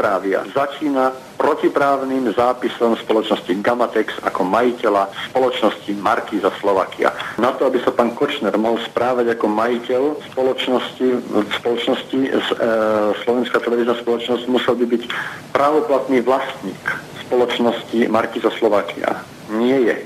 [0.00, 7.12] správy začína protiprávnym zápisom spoločnosti Gamatex ako majiteľa spoločnosti Markíza Slovakia.
[7.36, 10.02] Na to, aby sa pán Kočner mohol správať ako majiteľ
[10.32, 11.06] spoločnosti,
[11.60, 12.30] spoločnosti e,
[13.28, 15.02] Slovenská televízna spoločnosť musel by byť
[15.52, 16.80] právoplatný vlastník
[17.28, 19.20] spoločnosti Markíza Slovakia.
[19.52, 19.96] Nie je.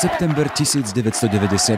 [0.00, 1.76] September 1998.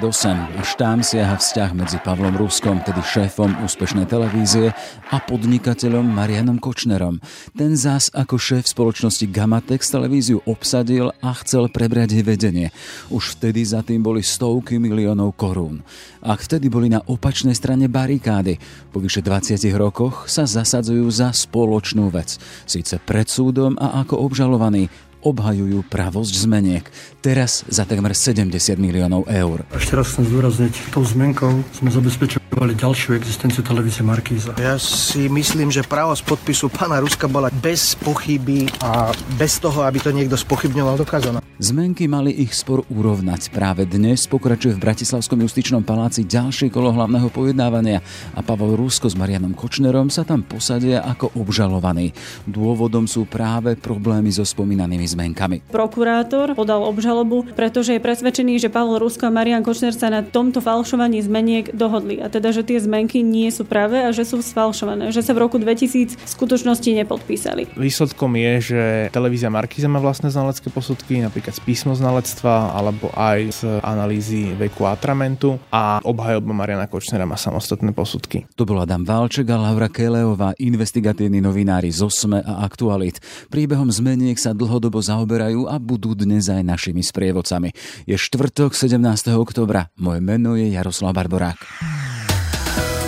[0.55, 4.71] Až tam siaha vzťah medzi Pavlom Ruskom, tedy šéfom úspešnej televízie,
[5.11, 7.19] a podnikateľom Marianom Kočnerom.
[7.59, 12.71] Ten zás ako šéf spoločnosti Gamatex televíziu obsadil a chcel prebrať jej vedenie.
[13.11, 15.83] Už vtedy za tým boli stovky miliónov korún.
[16.23, 18.55] Ak vtedy boli na opačnej strane barikády,
[18.95, 22.39] po vyše 20 rokoch sa zasadzujú za spoločnú vec.
[22.71, 26.85] Síce pred súdom a ako obžalovaní, obhajujú pravosť zmeniek.
[27.23, 29.63] Teraz za takmer 70 miliónov eur.
[29.71, 34.53] Ešte raz chcem zdôrazniť, tou zmenkou sme zabezpečovali ďalšiu existenciu televízie Markíza.
[34.59, 40.03] Ja si myslím, že pravosť podpisu pána Ruska bola bez pochyby a bez toho, aby
[40.03, 41.39] to niekto spochybňoval, dokázaná.
[41.63, 43.55] Zmenky mali ich spor urovnať.
[43.55, 48.03] Práve dnes pokračuje v Bratislavskom justičnom paláci ďalšie kolo hlavného pojednávania
[48.35, 52.11] a Pavel Rusko s Marianom Kočnerom sa tam posadia ako obžalovaní.
[52.51, 55.61] Dôvodom sú práve problémy so spomínanými zmenkami.
[55.69, 60.65] Prokurátor podal obžalobu, pretože je presvedčený, že Pavel Rusko a Marian Kočner sa na tomto
[60.65, 62.25] falšovaní zmeniek dohodli.
[62.25, 65.13] A teda, že tie zmenky nie sú práve a že sú sfalšované.
[65.13, 67.69] Že sa v roku 2000 v skutočnosti nepodpísali.
[67.77, 68.83] Výsledkom je, že
[69.13, 75.61] televízia Markiza má vlastné znalecké posudky, napríklad z písmoznalectva alebo aj z analýzy veku atramentu
[75.69, 78.49] a obhajoba Mariana Kočnera má samostatné posudky.
[78.57, 83.19] To bol Adam Valček a Laura Keleová, investigatívni novinári z OSME a Aktualit.
[83.51, 87.75] Príbehom zmeniek sa dlhodobo zaoberajú a budú dnes aj našimi sprievodcami.
[88.07, 89.03] Je štvrtok 17.
[89.35, 89.91] oktobra.
[89.99, 91.59] Moje meno je Jaroslav Barborák.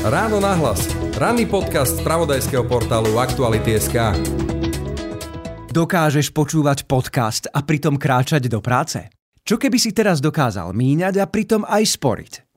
[0.05, 0.85] Ráno nahlas.
[1.17, 4.13] Ranný podcast z pravodajského portálu Aktuality.sk
[5.73, 9.11] Dokážeš počúvať podcast a pritom kráčať do práce?
[9.43, 12.44] Čo keby si teraz dokázal míňať a pritom aj sporiť?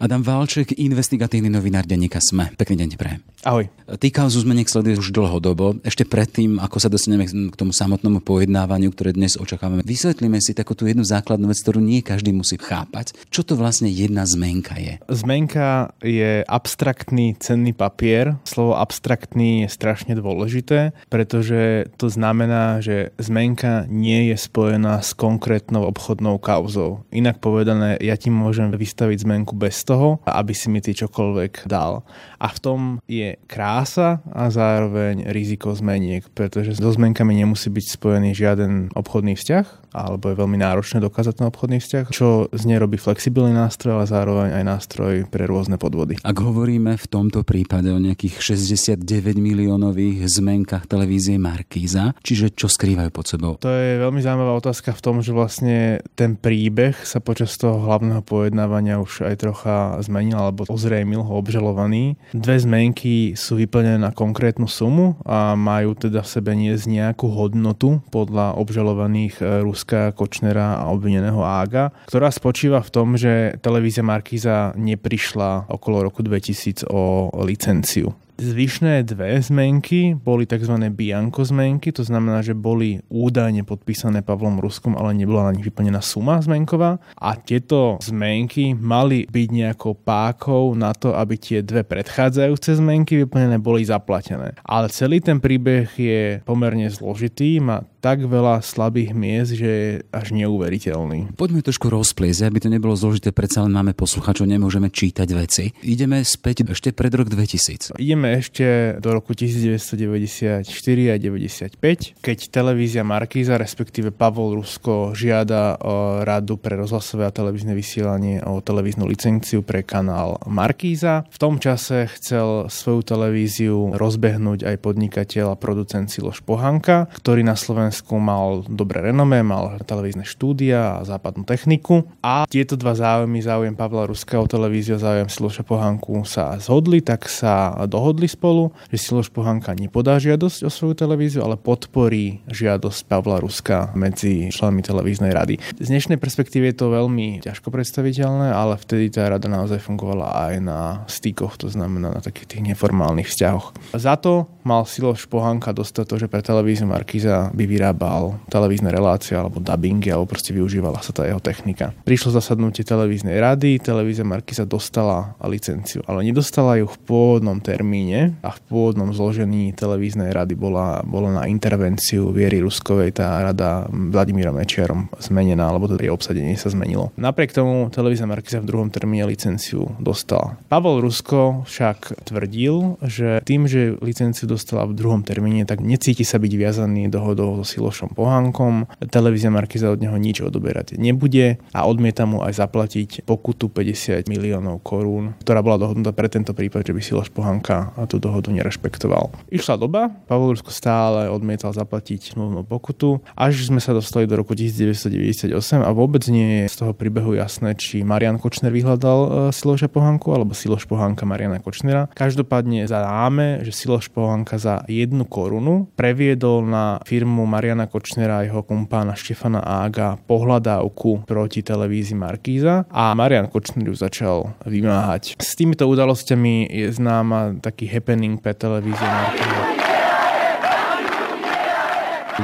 [0.00, 2.56] Adam Valček, investigatívny novinár denníka SME.
[2.56, 3.20] Pekný deň pre.
[3.44, 3.68] Ahoj.
[3.84, 5.76] Ty kauzu zmeniek sleduješ už dlhodobo.
[5.84, 10.72] Ešte predtým, ako sa dostaneme k tomu samotnému pojednávaniu, ktoré dnes očakávame, vysvetlíme si takú
[10.72, 13.12] tú jednu základnú vec, ktorú nie každý musí chápať.
[13.28, 15.04] Čo to vlastne jedna zmenka je?
[15.12, 18.40] Zmenka je abstraktný cenný papier.
[18.48, 25.84] Slovo abstraktný je strašne dôležité, pretože to znamená, že zmenka nie je spojená s konkrétnou
[25.84, 27.04] obchodnou kauzou.
[27.12, 32.06] Inak povedané, ja ti môžem vystaviť zmenku bez toho, aby si mi ty čokoľvek dal.
[32.38, 32.80] A v tom
[33.10, 39.66] je krása a zároveň riziko zmeniek, pretože so zmenkami nemusí byť spojený žiaden obchodný vzťah,
[39.90, 44.06] alebo je veľmi náročné dokázať ten obchodný vzťah, čo z nej robí flexibilný nástroj, ale
[44.06, 46.16] zároveň aj nástroj pre rôzne podvody.
[46.22, 53.10] Ak hovoríme v tomto prípade o nejakých 69 miliónových zmenkách televízie Markíza, čiže čo skrývajú
[53.10, 53.52] pod sebou?
[53.58, 58.22] To je veľmi zaujímavá otázka v tom, že vlastne ten príbeh sa počas toho hlavného
[58.22, 62.14] pojednávania už aj trocha zmenil alebo ozrejmil ho obžalovaný.
[62.30, 67.98] Dve zmenky sú vyplnené na konkrétnu sumu a majú teda v sebe niesť nejakú hodnotu
[68.14, 74.76] podľa obžalovaných Rus Ruska, Kočnera a obvineného Ága, ktorá spočíva v tom, že televízia Markíza
[74.76, 78.12] neprišla okolo roku 2000 o licenciu.
[78.40, 80.72] Zvyšné dve zmenky boli tzv.
[80.92, 86.00] bianko zmenky, to znamená, že boli údajne podpísané Pavlom Ruskom, ale nebola na nich vyplnená
[86.00, 86.96] suma zmenková.
[87.20, 93.60] A tieto zmenky mali byť nejakou pákou na to, aby tie dve predchádzajúce zmenky vyplnené
[93.60, 94.56] boli zaplatené.
[94.64, 100.32] Ale celý ten príbeh je pomerne zložitý, má tak veľa slabých miest, že je až
[100.32, 101.36] neuveriteľný.
[101.36, 105.76] Poďme trošku rozpliesť, aby to nebolo zložité, predsa len máme posluchačov, nemôžeme čítať veci.
[105.84, 108.00] Ideme späť ešte pred rok 2000.
[108.00, 110.64] Ideme ešte do roku 1994
[111.12, 111.76] a 95,
[112.24, 118.64] keď televízia Markíza, respektíve Pavol Rusko žiada o radu pre rozhlasové a televízne vysielanie o
[118.64, 121.28] televíznu licenciu pre kanál Markíza.
[121.28, 127.58] V tom čase chcel svoju televíziu rozbehnúť aj podnikateľ a producent Siloš Pohanka, ktorý na
[127.58, 133.42] Slovensku Slovensku mal dobré renome, mal televízne štúdia a západnú techniku a tieto dva záujmy,
[133.42, 139.02] záujem Pavla Ruského televíziu a záujem Siloša Pohanku sa zhodli, tak sa dohodli spolu, že
[139.02, 145.34] Siloš Pohanka nepodá žiadosť o svoju televíziu, ale podporí žiadosť Pavla Ruska medzi členmi televíznej
[145.34, 145.58] rady.
[145.82, 150.54] Z dnešnej perspektívy je to veľmi ťažko predstaviteľné, ale vtedy tá rada naozaj fungovala aj
[150.62, 153.98] na stykoch, to znamená na takých tých neformálnych vzťahoch.
[153.98, 159.32] Za to mal Siloš Pohanka dostať to, že pre televíziu Markiza by vyrábal televízne relácie
[159.32, 161.96] alebo dubbingy alebo proste využívala sa tá jeho technika.
[162.04, 168.52] Prišlo zasadnutie televíznej rady, televízia Markiza dostala licenciu, ale nedostala ju v pôvodnom termíne a
[168.52, 175.08] v pôvodnom zložení televíznej rady bola, bola na intervenciu Viery Ruskovej tá rada Vladimírom Mečiarom
[175.16, 177.16] zmenená, alebo to jej obsadenie sa zmenilo.
[177.16, 180.60] Napriek tomu televízia Markiza v druhom termíne licenciu dostala.
[180.68, 186.36] Pavel Rusko však tvrdil, že tým, že licenciu dostala v druhom termíne, tak necíti sa
[186.36, 188.90] byť viazaný dohodou so Silošom Pohánkom.
[189.06, 194.82] Televízia Markiza od neho nič odoberať nebude a odmieta mu aj zaplatiť pokutu 50 miliónov
[194.82, 199.30] korún, ktorá bola dohodnutá pre tento prípad, že by Siloš Pohánka tú dohodu nerešpektoval.
[199.54, 204.56] Išla doba, Pavel Rusko stále odmietal zaplatiť smluvnú pokutu, až sme sa dostali do roku
[204.56, 209.92] 1998 a vôbec nie je z toho príbehu jasné, či Marian Kočner vyhľadal e, Siloša
[209.92, 212.08] Pohánku alebo Siloš Pohánka Mariana Kočnera.
[212.16, 218.64] Každopádne zadáme, že Siloš Pohánka za jednu korunu previedol na firmu Mariana Kočnera a jeho
[218.64, 225.36] kumpána Štefana Ága pohľadávku proti televízii Markíza a Marian Kočner ju začal vymáhať.
[225.36, 229.69] S týmito udalosťami je známa taký happening pre televízie Markíza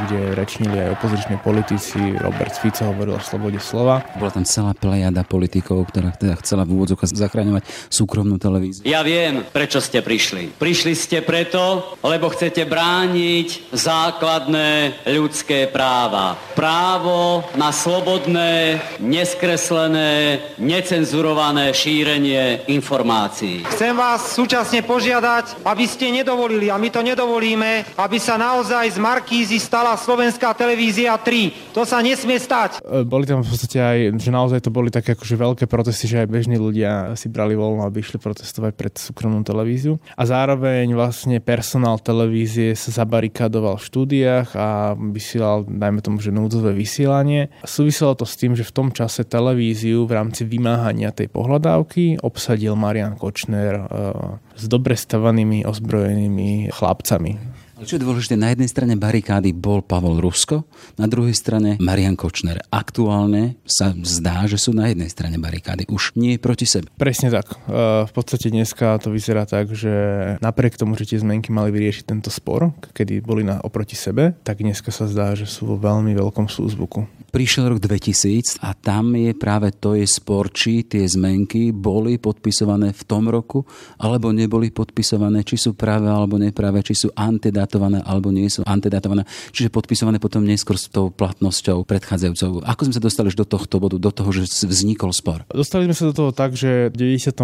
[0.04, 1.98] kde rečnili aj opoziční politici.
[2.20, 4.04] Robert Fico hovoril o slobode slova.
[4.20, 8.82] Bola tam celá plejada politikov, ktorá teda chcela v úvodzovkách zachraňovať súkromnú televíziu.
[8.82, 10.58] Ja viem, prečo ste prišli.
[10.58, 16.34] Prišli ste preto, lebo chcete brániť základné ľudské práva.
[16.58, 23.62] Právo na slobodné, neskreslené, necenzurované šírenie informácií.
[23.70, 28.98] Chcem vás súčasne požiadať, aby ste nedovolili, a my to nedovolíme, aby sa naozaj z
[28.98, 31.70] Markízy stala vysielala slovenská televízia 3.
[31.70, 32.82] To sa nesmie stať.
[32.82, 36.26] E, boli tam v podstate aj, že naozaj to boli také akože veľké protesty, že
[36.26, 40.02] aj bežní ľudia si brali voľno, aby išli protestovať pred súkromnú televíziu.
[40.18, 46.74] A zároveň vlastne personál televízie sa zabarikadoval v štúdiách a vysielal, dajme tomu, že núdzové
[46.74, 47.54] vysielanie.
[47.62, 52.74] Súviselo to s tým, že v tom čase televíziu v rámci vymáhania tej pohľadávky obsadil
[52.74, 59.52] Marian Kočner uh, s dobre stavanými ozbrojenými chlapcami čo je dôležité, na jednej strane barikády
[59.52, 60.64] bol Pavol Rusko,
[60.96, 62.64] na druhej strane Marian Kočner.
[62.72, 66.88] Aktuálne sa zdá, že sú na jednej strane barikády, už nie proti sebe.
[66.96, 67.52] Presne tak.
[67.52, 69.92] E, v podstate dneska to vyzerá tak, že
[70.40, 74.64] napriek tomu, že tie zmenky mali vyriešiť tento spor, kedy boli na, oproti sebe, tak
[74.64, 77.28] dneska sa zdá, že sú vo veľmi veľkom súzvuku.
[77.28, 82.96] Prišiel rok 2000 a tam je práve to je spor, či tie zmenky boli podpisované
[82.96, 83.68] v tom roku,
[84.00, 88.62] alebo neboli podpisované, či sú práve alebo nepráve, či sú antidá datované alebo nie sú
[88.62, 92.62] antedatované, čiže podpisované potom neskôr s tou platnosťou predchádzajúcou.
[92.62, 95.42] Ako sme sa dostali do tohto bodu, do toho, že vznikol spor?
[95.50, 97.42] Dostali sme sa do toho tak, že v 98.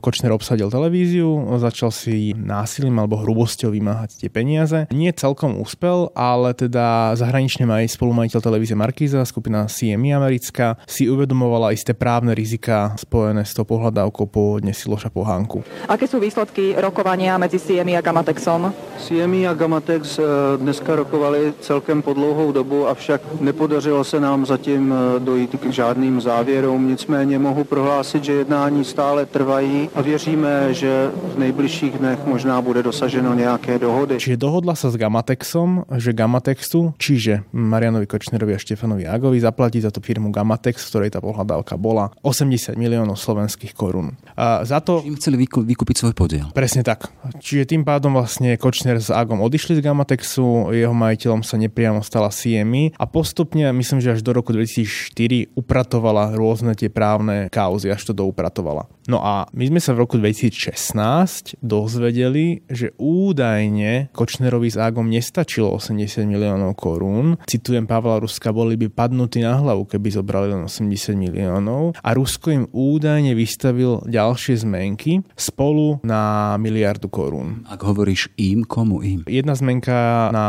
[0.00, 1.28] Kočner obsadil televíziu,
[1.60, 4.88] začal si násilím alebo hrubosťou vymáhať tie peniaze.
[4.90, 11.76] Nie celkom úspel, ale teda zahranične aj spolumajiteľ televízie Markiza, skupina CMI americká, si uvedomovala
[11.76, 15.62] isté právne rizika spojené s tou pohľadávkou pôvodne Siloša Pohánku.
[15.90, 18.72] Aké sú výsledky rokovania medzi CMI a Gamatexom?
[19.02, 20.22] CMI a Gamatex eh,
[20.56, 26.20] dneska rokovali celkem po dlouhou dobu, avšak nepodařilo se nám zatím eh, dojít k žádným
[26.20, 26.88] závěrům.
[26.88, 32.82] Nicméně mohu prohlásit, že jednání stále trvají a věříme, že v nejbližších dnech možná bude
[32.82, 34.18] dosaženo nějaké dohody.
[34.18, 39.88] Čiže dohodla sa s Gamatexom, že Gamatexu, čiže Marianovi Kočnerovi a Štefanovi Agovi zaplatí za
[39.88, 44.12] tú firmu Gamatex, v ktorej tá pohľadávka bola 80 miliónov slovenských korún.
[44.36, 45.00] A za to...
[45.00, 46.46] Čiže im chceli vykúpiť svoj podiel.
[46.52, 47.08] Presne tak.
[47.40, 52.04] Čiže tým pádom vlastne Kočner s Agom Agom odišli z Gamatexu, jeho majiteľom sa nepriamo
[52.04, 57.88] stala CMI a postupne, myslím, že až do roku 2004 upratovala rôzne tie právne kauzy,
[57.88, 58.92] až to doupratovala.
[59.08, 65.72] No a my sme sa v roku 2016 dozvedeli, že údajne Kočnerovi s Ágom nestačilo
[65.80, 67.40] 80 miliónov korún.
[67.48, 71.96] Citujem Pavla Ruska, boli by padnutí na hlavu, keby zobrali len 80 miliónov.
[72.04, 77.64] A Rusko im údajne vystavil ďalšie zmenky spolu na miliardu korún.
[77.64, 79.21] Ak hovoríš im, komu im?
[79.26, 80.46] Jedna zmenka na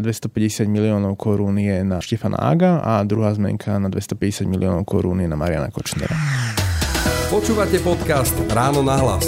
[0.00, 5.28] 250 miliónov korún je na Štefana Ága a druhá zmenka na 250 miliónov korún je
[5.28, 6.16] na Mariana Kočnera.
[7.28, 9.26] Počúvate podcast Ráno na hlas.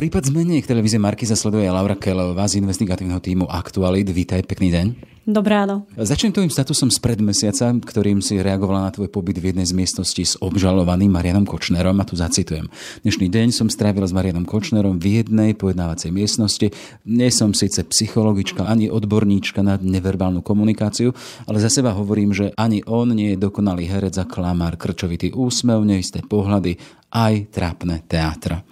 [0.00, 4.08] Prípad zmeniek televízie Markiza sleduje Laura Kelová z investigatívneho týmu Aktualit.
[4.08, 5.09] Vítaj, pekný deň.
[5.28, 5.84] Dobré ráno.
[6.00, 10.24] Začnem tvojim statusom spred mesiaca, ktorým si reagovala na tvoj pobyt v jednej z miestností
[10.24, 12.72] s obžalovaným Marianom Kočnerom a tu zacitujem.
[13.04, 16.72] Dnešný deň som strávila s Marianom Kočnerom v jednej pojednávacej miestnosti.
[17.04, 21.12] Nie som síce psychologička ani odborníčka na neverbálnu komunikáciu,
[21.44, 25.84] ale za seba hovorím, že ani on nie je dokonalý herec a klamár, krčovitý úsmev,
[25.84, 26.80] neisté pohľady,
[27.12, 28.64] aj trápne teátra.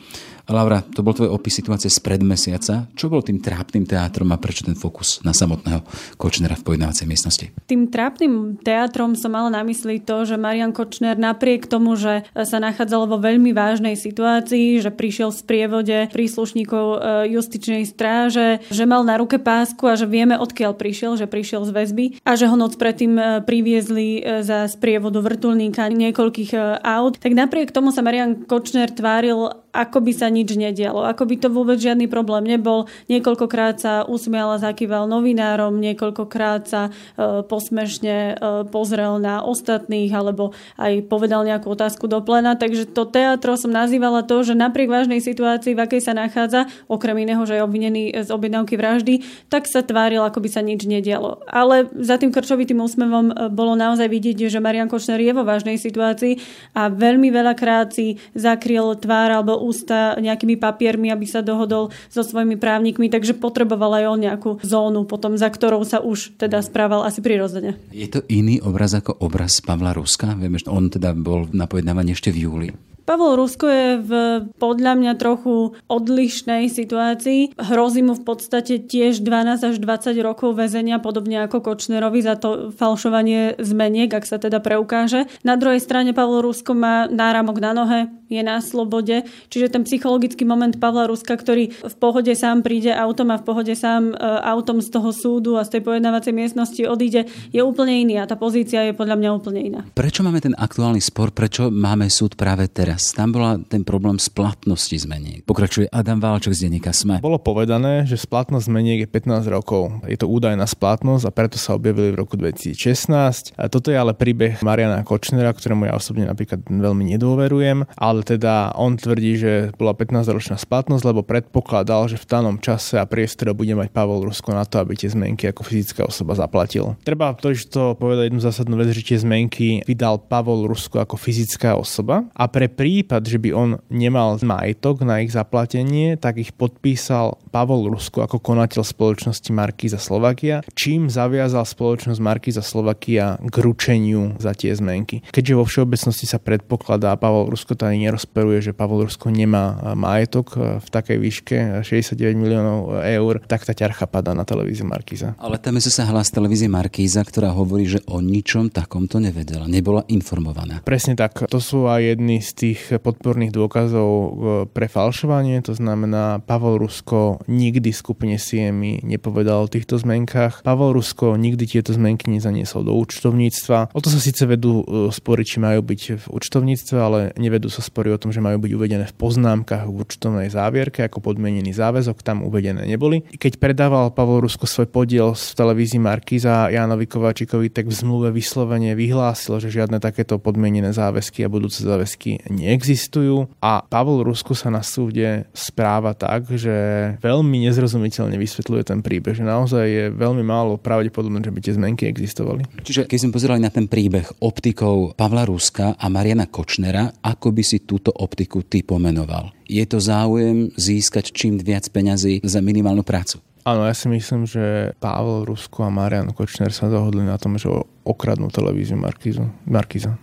[0.49, 2.89] Laura, to bol tvoj opis situácie spred mesiaca.
[2.97, 5.85] Čo bol tým trápnym teátrom a prečo ten fokus na samotného
[6.17, 7.47] Kočnera v pojednávacej miestnosti?
[7.69, 12.65] Tým trápnym teátrom som mala na mysli to, že Marian Kočner napriek tomu, že sa
[12.65, 16.99] nachádzal vo veľmi vážnej situácii, že prišiel v sprievode príslušníkov e,
[17.37, 21.77] justičnej stráže, že mal na ruke pásku a že vieme, odkiaľ prišiel, že prišiel z
[21.77, 27.37] väzby a že ho noc predtým e, priviezli e, za sprievodu vrtulníka niekoľkých aut, tak
[27.37, 31.07] napriek tomu sa Marian Kočner tváril, ako by sa nič nedialo.
[31.07, 32.91] Ako by to vôbec žiadny problém nebol.
[33.07, 38.33] Niekoľkokrát sa usmial a zakýval novinárom, niekoľkokrát sa e, posmešne e,
[38.67, 42.59] pozrel na ostatných alebo aj povedal nejakú otázku do plena.
[42.59, 47.23] Takže to teatro som nazývala to, že napriek vážnej situácii, v akej sa nachádza, okrem
[47.23, 51.47] iného, že je obvinený z objednávky vraždy, tak sa tváril, ako by sa nič nedialo.
[51.47, 55.79] Ale za tým krčovitým úsmevom e, bolo naozaj vidieť, že Marian Kočner je vo vážnej
[55.79, 56.43] situácii
[56.75, 62.57] a veľmi veľakrát si zakryl tvár alebo ústa nejakými papiermi, aby sa dohodol so svojimi
[62.57, 67.21] právnikmi, takže potreboval aj on nejakú zónu potom, za ktorou sa už teda správal asi
[67.21, 67.77] prirodzene.
[67.93, 70.33] Je to iný obraz ako obraz Pavla Ruska?
[70.33, 72.69] Vieme, že on teda bol na pojednávaní ešte v júli.
[73.09, 74.13] Pavol Rusko je v
[74.61, 77.57] podľa mňa trochu odlišnej situácii.
[77.57, 82.69] Hrozí mu v podstate tiež 12 až 20 rokov väzenia, podobne ako Kočnerovi za to
[82.69, 85.25] falšovanie zmeniek, ak sa teda preukáže.
[85.41, 90.45] Na druhej strane Pavol Rusko má náramok na nohe, je na slobode, čiže ten psychologický
[90.45, 94.85] moment Pavla Ruska, ktorý v pohode sám príde autom a v pohode sám e, autom
[94.85, 98.85] z toho súdu a z tej pojednávacej miestnosti odíde, je úplne iný a tá pozícia
[98.85, 99.81] je podľa mňa úplne iná.
[99.97, 101.33] Prečo máme ten aktuálny spor?
[101.33, 102.89] Prečo máme súd práve teraz?
[102.89, 103.13] teraz.
[103.13, 105.45] Tam bola ten problém splatnosti zmeniek.
[105.45, 107.21] Pokračuje Adam Válček z denníka SME.
[107.21, 110.03] Bolo povedané, že splatnosť zmeniek je 15 rokov.
[110.09, 113.55] Je to údajná splatnosť a preto sa objavili v roku 2016.
[113.61, 118.73] A toto je ale príbeh Mariana Kočnera, ktorému ja osobne napríklad veľmi nedôverujem, ale teda
[118.79, 123.75] on tvrdí, že bola 15-ročná splatnosť, lebo predpokladal, že v danom čase a priestore bude
[123.77, 126.97] mať Pavol Rusko na to, aby tie zmenky ako fyzická osoba zaplatil.
[127.05, 131.21] Treba to, že to povedať jednu zásadnú vec, že tie zmenky vydal Pavol Rusko ako
[131.21, 136.55] fyzická osoba a pre prípad, že by on nemal majetok na ich zaplatenie, tak ich
[136.55, 144.39] podpísal Pavol Rusko ako konateľ spoločnosti Markíza Slovakia, čím zaviazal spoločnosť Markíza Slovakia k ručeniu
[144.41, 145.21] za tie zmenky.
[145.29, 149.93] Keďže vo všeobecnosti sa predpokladá, a Pavol Rusko to ani nerozperuje, že Pavol Rusko nemá
[149.93, 155.37] majetok v takej výške 69 miliónov eur, tak tá ťarcha padá na televíziu Markíza.
[155.37, 160.81] Ale tam sa hlas televízie Markíza, ktorá hovorí, že o ničom takomto nevedela, nebola informovaná.
[160.83, 161.45] Presne tak.
[161.51, 164.31] To sú aj jedny z tých podporných dôkazov e,
[164.71, 170.63] pre falšovanie, to znamená Pavol Rusko nikdy skupine Siemi nepovedal o týchto zmenkách.
[170.63, 173.93] Pavol Rusko nikdy tieto zmenky nezaniesol do účtovníctva.
[173.93, 177.83] O to sa síce vedú e, spory, či majú byť v účtovníctve, ale nevedú sa
[177.99, 182.23] spory o tom, že majú byť uvedené v poznámkach v účtovnej závierke ako podmienený záväzok,
[182.23, 183.27] tam uvedené neboli.
[183.27, 188.95] Keď predával Pavol Rusko svoj podiel v televízii Markiza Jánovi Kováčikovi, tak v zmluve vyslovene
[188.95, 194.87] vyhlásil, že žiadne takéto podmienené záväzky a budúce záväzky neexistujú a Pavol Rusku sa na
[194.87, 196.71] súde správa tak, že
[197.19, 202.07] veľmi nezrozumiteľne vysvetľuje ten príbeh, že naozaj je veľmi málo pravdepodobné, že by tie zmenky
[202.07, 202.63] existovali.
[202.87, 207.63] Čiže keď sme pozerali na ten príbeh optikou Pavla Ruska a Mariana Kočnera, ako by
[207.67, 209.57] si túto optiku ty pomenoval?
[209.65, 213.41] Je to záujem získať čím viac peňazí za minimálnu prácu?
[213.69, 217.69] Áno, ja si myslím, že Pavel Rusko a Marian Kočner sa dohodli na tom, že
[218.01, 219.45] okradnú televíziu Markiza.
[219.69, 220.17] Markiza.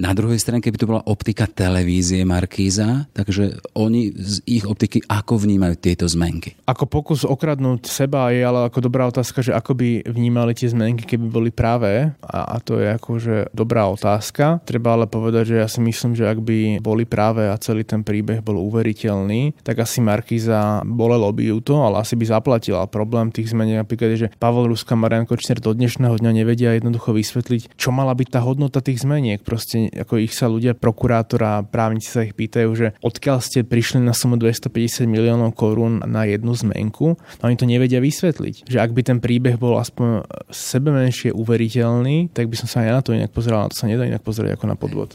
[0.00, 5.36] Na druhej strane, keby to bola optika televízie Markíza, takže oni z ich optiky ako
[5.36, 6.56] vnímajú tieto zmenky?
[6.64, 11.04] Ako pokus okradnúť seba je ale ako dobrá otázka, že ako by vnímali tie zmenky,
[11.04, 12.08] keby boli práve.
[12.24, 14.64] A, a to je akože dobrá otázka.
[14.64, 18.00] Treba ale povedať, že ja si myslím, že ak by boli práve a celý ten
[18.00, 22.88] príbeh bol uveriteľný, tak asi Markíza bolelo by ju to, ale asi by zaplatila.
[22.88, 26.76] Problém tých zmeniek napríklad je, že Pavel Ruska a Marian Kočner do dnešného dňa nevedia
[26.76, 29.40] jednoducho vysvetliť, čo mala byť tá hodnota tých zmeniek.
[29.42, 34.14] Proste ako ich sa ľudia, prokurátora právnici sa ich pýtajú, že odkiaľ ste prišli na
[34.14, 38.68] sumu 250 miliónov korún na jednu zmenku, no oni to nevedia vysvetliť.
[38.68, 42.90] Že ak by ten príbeh bol aspoň sebe menšie uveriteľný, tak by som sa aj
[42.92, 45.10] na to inak pozeral, na to sa nedá inak pozerať ako na podvod.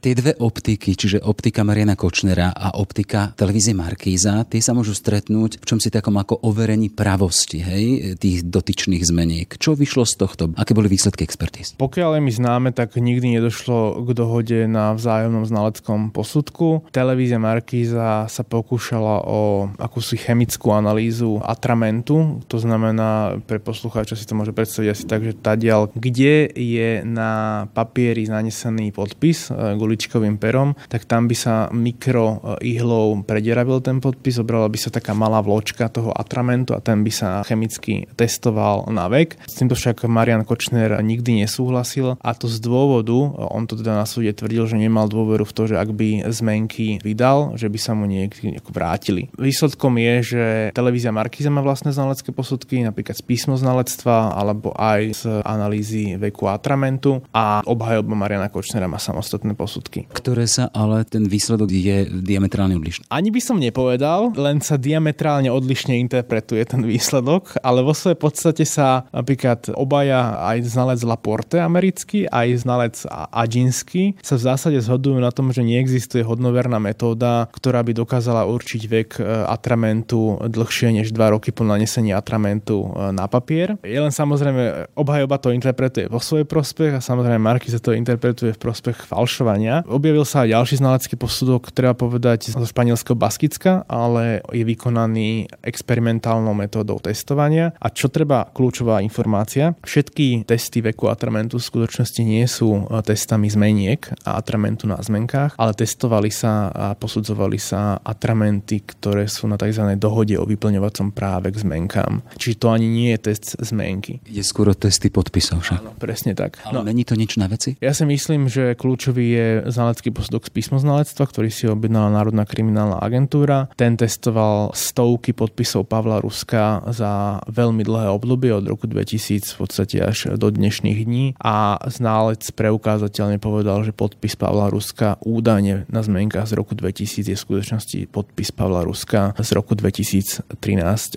[0.00, 5.60] Tie dve optiky, čiže optika Mariana Kočnera a optika televízie Markíza, tie sa môžu stretnúť
[5.60, 7.86] v čom si takom ako overení pravosti hej,
[8.20, 9.48] tých dotyčných zmeniek.
[9.56, 10.44] Čo vyšlo z tohto?
[10.58, 11.74] Aké boli výsledky expertíz?
[11.80, 16.88] Pokiaľ je mi známe, tak nikdy nedošlo k dohode na vzájomnom znaleckom posudku.
[16.92, 24.34] Televízia Markíza sa pokúšala o akúsi chemickú analýzu atramentu, to znamená, pre poslucháča si to
[24.34, 30.74] môže predstaviť asi tak, že tadiaľ, kde je na papieri nanesený podpis e, guličkovým perom,
[30.90, 35.86] tak tam by sa mikro ihlou predieravil ten podpis, obrala by sa taká malá vločka
[35.86, 39.38] toho atramentu a ten by sa chemicky testoval na vek.
[39.46, 43.14] S týmto však Marian Kočner nikdy nesúhlasil a to z dôvodu,
[43.52, 46.98] on to teda na súde tvrdil, že nemal dôveru v to, že ak by zmenky
[47.04, 49.30] vydal, že by sa mu niekedy vrátili.
[49.36, 55.02] Výsledkom je, že televízia Markiza má vlastné znalecké posudky, napríklad z písmo znalectva alebo aj
[55.14, 60.08] z analýzy veku atramentu a obhajoba Mariana Kočnera má samostatné posudky.
[60.08, 63.04] Ktoré sa ale ten výsledok je diametrálne odlišný.
[63.12, 68.64] Ani by som nepovedal, len sa diametrálne odlišne interpretuje ten výsledok, ale vo svojej podstate
[68.64, 75.28] sa napríklad obaja aj znalec Laporte americký, aj znalec Adžinsky sa v zásade zhodujú na
[75.28, 81.34] tom, že neexistuje hodnoverná metóda, ktorá by dokázala určiť vek e, atramentu dlhšie než 2
[81.36, 83.76] roky po nanesení atramentu e, na papier.
[83.84, 88.54] Je len samozrejme, obhajoba to interpretuje vo svoj prospech a samozrejme Marky sa to interpretuje
[88.54, 89.88] v prospech falšovania.
[89.88, 96.52] Objavil sa aj ďalší znalecký posudok, treba povedať zo španielského Baskicka, ale je vykonaný experimentálnou
[96.52, 97.72] metódou testovania.
[97.80, 103.48] A čo treba kľúčová informácia, všetky testy veku atramentu v skutočnosti nie sú e, testami
[103.48, 109.56] zmeniek a atramentu na zmenkách, ale testovali sa a posudzovali sa atramenty, ktoré sú na
[109.56, 109.96] tzv.
[109.96, 112.20] dohode o vyplňovacom práve k zmenkám.
[112.36, 114.20] Čiže to ani nie je test zmenky.
[114.28, 115.80] Je skôr testy podpisov však.
[115.80, 116.60] Áno, presne tak.
[116.66, 117.78] Ale no, není to nič na veci?
[117.80, 122.98] Ja si myslím, že kľúčový je znalecký posudok z písmoznalectva, ktorý si objednala Národná kriminálna
[122.98, 123.70] agentúra.
[123.78, 130.02] Ten testoval stovky podpisov Pavla Ruska za veľmi dlhé obdobie od roku 2000 v podstate
[130.02, 136.50] až do dnešných dní a ználec preukázateľne povedal, že podpis Pavla Ruska údajne na zmenkách
[136.50, 140.42] z roku 2000 je v skutočnosti podpis Pavla Ruska z roku 2013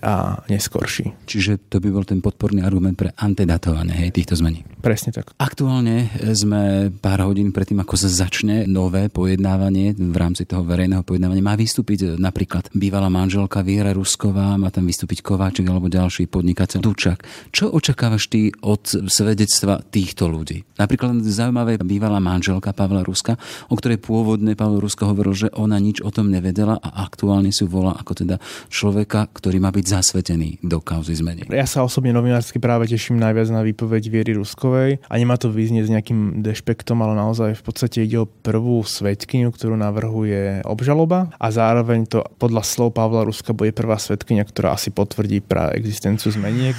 [0.05, 1.17] a neskorší.
[1.25, 4.61] Čiže to by bol ten podporný argument pre antedatovanie hej, týchto zmení.
[4.85, 5.33] Presne tak.
[5.41, 11.39] Aktuálne sme pár hodín predtým, ako sa začne nové pojednávanie v rámci toho verejného pojednávania.
[11.39, 17.23] Má vystúpiť napríklad bývalá manželka Viera Rusková, má tam vystúpiť Kováčik alebo ďalší podnikateľ Dučak.
[17.55, 20.67] Čo očakávaš ty od svedectva týchto ľudí?
[20.75, 23.39] Napríklad zaujímavé bývalá manželka Pavla Ruska,
[23.71, 27.63] o ktorej pôvodne Pavel Rusko hovoril, že ona nič o tom nevedela a aktuálne si
[27.63, 28.35] volá ako teda
[28.67, 31.47] človeka, ktorý má byť zasvetený do kauzy zmeny.
[31.47, 35.87] Ja sa osobne novinársky práve teším najviac na výpoveď Viery Ruskovej a nemá to vyznieť
[35.87, 41.47] s nejakým dešpektom, ale naozaj v podstate ide o prvú svetkyňu, ktorú navrhuje obžaloba a
[41.53, 46.73] zároveň to podľa slov Pavla Ruska bude prvá svetkyňa, ktorá asi potvrdí pra existenciu zmeniek.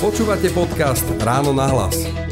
[0.00, 2.29] Počúvate podcast Ráno na hlas.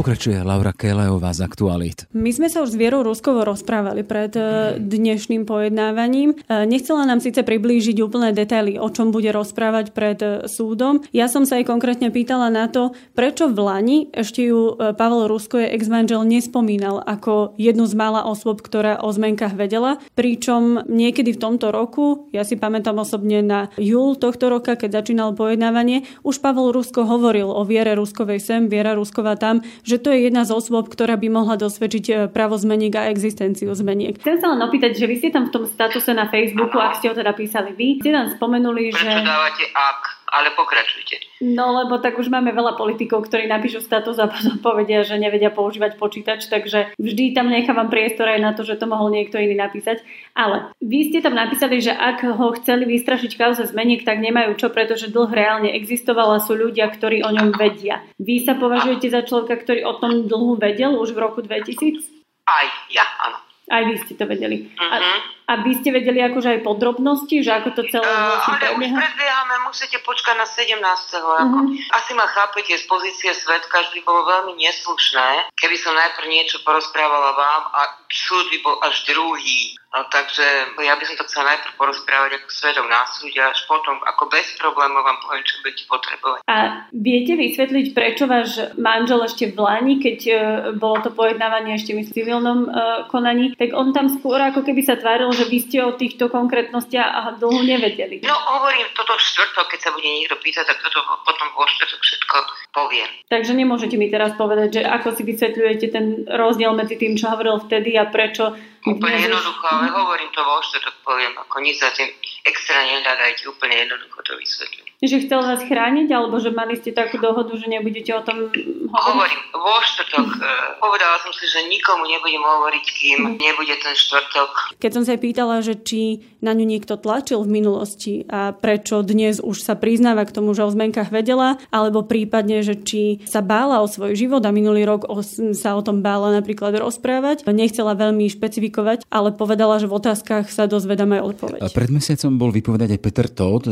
[0.00, 2.08] Pokračuje Laura Kelejová z Aktualit.
[2.16, 6.32] My sme sa už s Vierou Ruskovo rozprávali pred e, dnešným pojednávaním.
[6.32, 11.04] E, nechcela nám síce priblížiť úplné detaily, o čom bude rozprávať pred e, súdom.
[11.12, 15.60] Ja som sa aj konkrétne pýtala na to, prečo v Lani ešte ju Pavel Rusko
[15.60, 20.00] je ex-manžel nespomínal ako jednu z mála osôb, ktorá o zmenkách vedela.
[20.16, 25.36] Pričom niekedy v tomto roku, ja si pamätám osobne na júl tohto roka, keď začínal
[25.36, 29.60] pojednávanie, už Pavel Rusko hovoril o Viere Ruskovej sem, Viera Rusková tam,
[29.90, 33.74] že to je jedna z osôb, ktorá by mohla dosvedčiť e, právo zmeniek a existenciu
[33.74, 34.14] zmeniek.
[34.22, 36.94] Chcem sa len opýtať, že vy ste tam v tom statuse na Facebooku, ano.
[36.94, 39.10] ak ste ho teda písali vy, ste tam spomenuli, Prečo že...
[39.10, 40.19] Prečo dávate ak?
[40.30, 41.42] Ale pokračujte.
[41.42, 45.50] No lebo tak už máme veľa politikov, ktorí napíšu status a potom povedia, že nevedia
[45.50, 49.58] používať počítač, takže vždy tam nechávam priestor aj na to, že to mohol niekto iný
[49.58, 50.06] napísať.
[50.38, 54.70] Ale vy ste tam napísali, že ak ho chceli vystrašiť kauze zmeniek, tak nemajú čo,
[54.70, 58.06] pretože dlh reálne existoval a sú ľudia, ktorí o ňom vedia.
[58.22, 62.06] Vy sa považujete za človeka, ktorý o tom dlhu vedel už v roku 2000?
[62.46, 63.49] Aj ja, áno.
[63.70, 64.66] Aj vy ste to vedeli.
[64.74, 64.90] Uh-huh.
[64.90, 64.98] A,
[65.46, 69.54] a vy ste vedeli akože aj podrobnosti, že ako to celé uh, Ale už predbiehame,
[69.70, 70.82] musíte počkať na 17.
[70.82, 71.70] Uh-huh.
[71.94, 76.58] Asi ma chápete z pozície svetka, že by bolo veľmi neslušné, keby som najprv niečo
[76.66, 77.80] porozprávala vám a
[78.10, 79.78] súd by bol až druhý.
[79.90, 83.98] No, takže ja by som to chcela najprv porozprávať ako svedok na súde, až potom
[84.06, 86.40] ako bez problémov vám poviem, čo budete potrebovať.
[86.46, 90.38] A viete vysvetliť, prečo váš manžel ešte v Lani, keď uh,
[90.78, 94.96] bolo to pojednávanie ešte v civilnom uh, konaní, tak on tam skôr ako keby sa
[94.96, 98.24] tváril, že vy ste o týchto konkrétnostiach a dlho nevedeli.
[98.24, 102.00] No hovorím toto v štvrtok, keď sa bude niekto pýtať, tak toto potom vo štvrtok
[102.00, 102.36] všetko
[102.72, 103.10] poviem.
[103.28, 107.60] Takže nemôžete mi teraz povedať, že ako si vysvetľujete ten rozdiel medzi tým, čo hovoril
[107.60, 112.08] vtedy a prečo Úplne jednoducho, ale hovorím to vo štvrtok, poviem, ako nič za tým
[112.48, 114.89] extra nedádajte, úplne jednoducho to vysvetlím.
[115.00, 118.92] Že chcel vás chrániť, alebo že mali ste takú dohodu, že nebudete o tom hovoriť?
[118.92, 120.28] Hovorím, vo štvrtok.
[120.28, 120.44] Mm.
[120.84, 123.36] Povedala som si, že nikomu nebudem hovoriť, kým mm.
[123.40, 124.76] nebude ten štvrtok.
[124.76, 129.00] Keď som sa aj pýtala, že či na ňu niekto tlačil v minulosti a prečo
[129.00, 133.40] dnes už sa priznáva k tomu, že o zmenkách vedela, alebo prípadne, že či sa
[133.40, 135.24] bála o svoj život a minulý rok o,
[135.56, 137.48] sa o tom bála napríklad rozprávať.
[137.48, 141.60] Nechcela veľmi špecifikovať, ale povedala, že v otázkach sa dozvedám aj odpoveď.
[141.72, 143.64] Pred mesiacom bol vypovedať aj Peter Todd,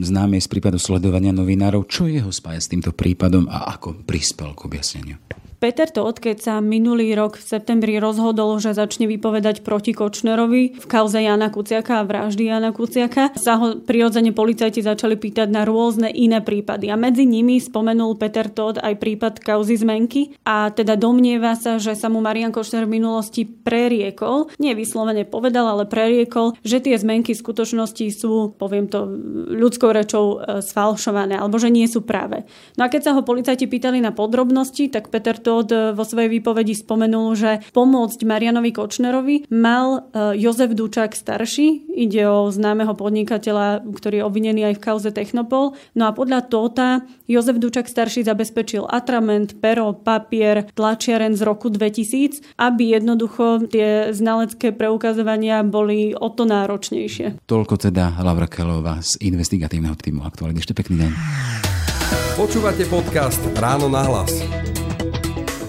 [0.00, 1.90] známy z prípadu sledovania novinárov.
[1.90, 5.18] Čo jeho spája s týmto prípadom a ako prispel k objasneniu?
[5.62, 10.86] Peter Todt, keď sa minulý rok v septembri rozhodol, že začne vypovedať proti Kočnerovi v
[10.90, 16.10] kauze Jana Kuciaka a vraždy Jana Kuciaka, sa ho prirodzene policajti začali pýtať na rôzne
[16.10, 16.90] iné prípady.
[16.90, 21.94] A medzi nimi spomenul Peter Todt aj prípad kauzy zmenky a teda domnieva sa, že
[21.94, 27.38] sa mu Marian Kočner v minulosti preriekol, nie vyslovene povedal, ale preriekol, že tie zmenky
[27.38, 29.06] v skutočnosti sú, poviem to
[29.54, 32.42] ľudskou rečou, e, sfalšované alebo že nie sú práve.
[32.74, 36.32] No a keď sa ho policajti pýtali na podrobnosti, tak Peter Todt Todd vo svojej
[36.32, 43.84] výpovedi spomenul, že pomôcť Marianovi Kočnerovi mal e, Jozef Dučák starší, ide o známeho podnikateľa,
[43.84, 45.76] ktorý je obvinený aj v kauze Technopol.
[45.92, 52.56] No a podľa Tóta Jozef Dučák starší zabezpečil atrament, pero, papier, tlačiaren z roku 2000,
[52.56, 57.44] aby jednoducho tie znalecké preukazovania boli o to náročnejšie.
[57.44, 60.56] Toľko teda Laura Kelová z investigatívneho týmu Aktuálne.
[60.56, 61.10] Ešte pekný deň.
[62.40, 64.32] Počúvate podcast Ráno na hlas.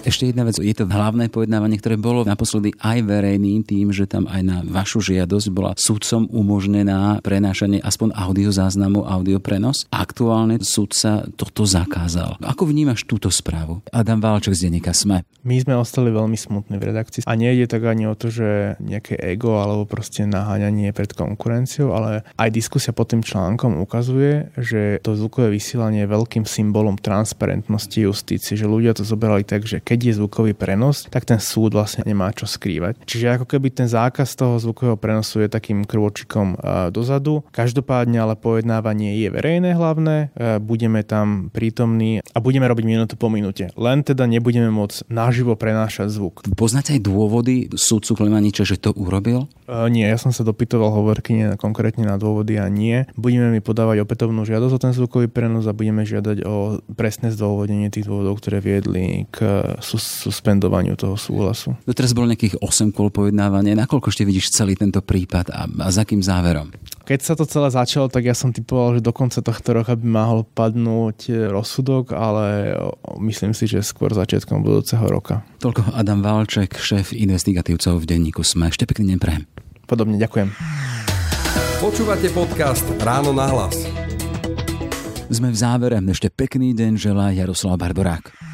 [0.04, 4.28] Ešte jedna vec, je to hlavné pojednávanie, ktoré bolo naposledy aj verejným tým, že tam
[4.28, 9.88] aj na vašu žiadosť bola sudcom umožnená prenášanie aspoň audio záznamu, audio prenos.
[9.88, 12.36] Aktuálne sudca toto zakázal.
[12.44, 13.80] Ako vnímaš túto správu?
[13.96, 15.24] Adam Válček z denníka SME.
[15.40, 19.16] My sme ostali veľmi smutní v redakcii a nejde tak ani o to, že nejaké
[19.16, 25.16] ego alebo proste naháňanie pred konkurenciou, ale aj diskusia pod tým článkom ukazuje, že to
[25.16, 30.10] zvukové vysielanie je veľkým symbolom transparentnosti justície, že ľudia to zoberali tak, že keď keď
[30.10, 33.06] je zvukový prenos, tak ten súd vlastne nemá čo skrývať.
[33.06, 36.58] Čiže ako keby ten zákaz toho zvukového prenosu je takým krôčikom
[36.90, 37.46] dozadu.
[37.54, 43.70] Každopádne ale pojednávanie je verejné hlavné, budeme tam prítomní a budeme robiť minútu po minúte.
[43.78, 46.42] Len teda nebudeme môcť naživo prenášať zvuk.
[46.58, 49.46] Poznáte aj dôvody súdcu Klemaniča, že to urobil?
[49.70, 53.06] Uh, nie, ja som sa dopytoval hovorkyne konkrétne na dôvody a nie.
[53.14, 57.94] Budeme mi podávať opätovnú žiadosť o ten zvukový prenos a budeme žiadať o presné zdôvodnenie
[57.94, 61.76] tých dôvodov, ktoré viedli k suspendovaniu toho súhlasu.
[61.84, 63.76] Doteraz bolo nejakých 8 kôl pojednávania.
[63.76, 66.72] Nakoľko ešte vidíš celý tento prípad a, a za akým záverom?
[67.04, 70.08] Keď sa to celé začalo, tak ja som typoval, že do konca tohto roka by
[70.08, 72.72] mohol padnúť rozsudok, ale
[73.20, 75.44] myslím si, že skôr začiatkom budúceho roka.
[75.60, 78.72] Toľko Adam Valček, šéf investigatívcov v denníku SME.
[78.72, 79.44] Ešte pekný deň prejem.
[79.84, 80.48] Podobne, ďakujem.
[81.84, 83.84] Počúvate podcast Ráno na hlas.
[85.28, 86.00] Sme v závere.
[86.00, 88.53] Ešte pekný deň želá Jaroslav Barborák.